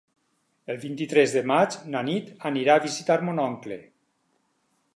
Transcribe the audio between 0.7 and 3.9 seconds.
El vint-i-tres de maig na Nit anirà a visitar mon oncle.